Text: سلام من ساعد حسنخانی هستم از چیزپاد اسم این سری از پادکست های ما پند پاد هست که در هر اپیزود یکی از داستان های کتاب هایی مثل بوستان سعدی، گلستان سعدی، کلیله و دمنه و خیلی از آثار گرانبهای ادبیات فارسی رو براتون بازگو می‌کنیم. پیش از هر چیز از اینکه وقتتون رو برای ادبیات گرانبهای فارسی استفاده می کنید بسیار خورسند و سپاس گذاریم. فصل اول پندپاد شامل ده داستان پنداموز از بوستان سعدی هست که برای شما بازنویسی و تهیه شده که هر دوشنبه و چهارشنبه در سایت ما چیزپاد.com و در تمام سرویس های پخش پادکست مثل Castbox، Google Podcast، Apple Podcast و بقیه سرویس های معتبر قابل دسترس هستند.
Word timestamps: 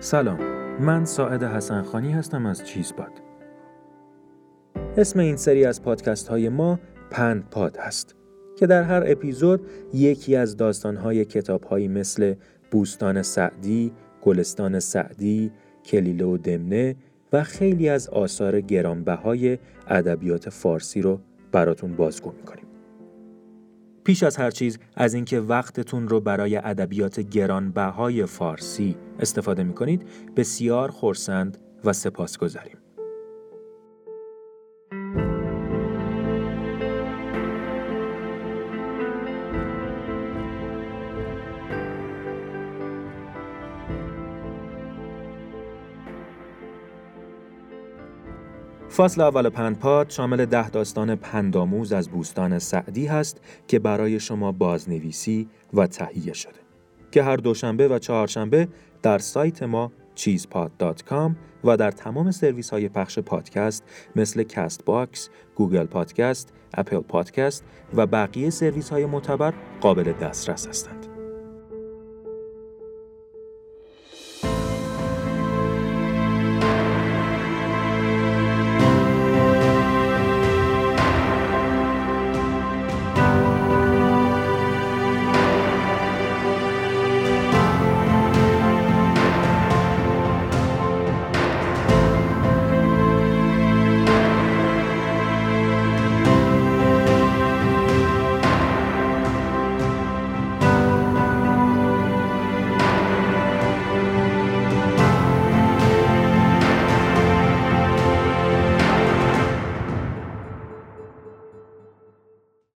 سلام 0.00 0.38
من 0.80 1.04
ساعد 1.04 1.42
حسنخانی 1.42 2.12
هستم 2.12 2.46
از 2.46 2.66
چیزپاد 2.66 3.12
اسم 4.96 5.18
این 5.18 5.36
سری 5.36 5.64
از 5.64 5.82
پادکست 5.82 6.28
های 6.28 6.48
ما 6.48 6.80
پند 7.10 7.48
پاد 7.50 7.76
هست 7.76 8.14
که 8.58 8.66
در 8.66 8.82
هر 8.82 9.02
اپیزود 9.06 9.66
یکی 9.94 10.36
از 10.36 10.56
داستان 10.56 10.96
های 10.96 11.24
کتاب 11.24 11.64
هایی 11.64 11.88
مثل 11.88 12.34
بوستان 12.70 13.22
سعدی، 13.22 13.92
گلستان 14.22 14.80
سعدی، 14.80 15.52
کلیله 15.84 16.24
و 16.24 16.36
دمنه 16.36 16.96
و 17.32 17.44
خیلی 17.44 17.88
از 17.88 18.08
آثار 18.08 18.60
گرانبهای 18.60 19.58
ادبیات 19.88 20.48
فارسی 20.48 21.02
رو 21.02 21.20
براتون 21.52 21.96
بازگو 21.96 22.32
می‌کنیم. 22.32 22.67
پیش 24.08 24.22
از 24.22 24.36
هر 24.36 24.50
چیز 24.50 24.78
از 24.96 25.14
اینکه 25.14 25.40
وقتتون 25.40 26.08
رو 26.08 26.20
برای 26.20 26.56
ادبیات 26.56 27.20
گرانبهای 27.20 28.26
فارسی 28.26 28.96
استفاده 29.20 29.62
می 29.62 29.74
کنید 29.74 30.08
بسیار 30.36 30.90
خورسند 30.90 31.58
و 31.84 31.92
سپاس 31.92 32.38
گذاریم. 32.38 32.76
فصل 48.96 49.20
اول 49.20 49.48
پندپاد 49.48 50.10
شامل 50.10 50.44
ده 50.44 50.70
داستان 50.70 51.14
پنداموز 51.14 51.92
از 51.92 52.08
بوستان 52.08 52.58
سعدی 52.58 53.06
هست 53.06 53.40
که 53.68 53.78
برای 53.78 54.20
شما 54.20 54.52
بازنویسی 54.52 55.48
و 55.74 55.86
تهیه 55.86 56.32
شده 56.32 56.60
که 57.10 57.22
هر 57.22 57.36
دوشنبه 57.36 57.88
و 57.88 57.98
چهارشنبه 57.98 58.68
در 59.02 59.18
سایت 59.18 59.62
ما 59.62 59.92
چیزپاد.com 60.14 61.30
و 61.64 61.76
در 61.76 61.90
تمام 61.90 62.30
سرویس 62.30 62.70
های 62.70 62.88
پخش 62.88 63.18
پادکست 63.18 63.84
مثل 64.16 64.42
Castbox، 64.42 65.28
Google 65.54 65.86
Podcast، 65.86 66.52
Apple 66.74 67.00
Podcast 67.00 67.64
و 67.94 68.06
بقیه 68.06 68.50
سرویس 68.50 68.90
های 68.90 69.06
معتبر 69.06 69.54
قابل 69.80 70.12
دسترس 70.12 70.68
هستند. 70.68 71.17